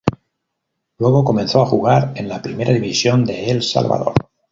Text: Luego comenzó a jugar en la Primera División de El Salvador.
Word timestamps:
Luego 0.97 1.23
comenzó 1.23 1.61
a 1.61 1.67
jugar 1.67 2.13
en 2.15 2.27
la 2.27 2.41
Primera 2.41 2.73
División 2.73 3.23
de 3.23 3.51
El 3.51 3.61
Salvador. 3.61 4.15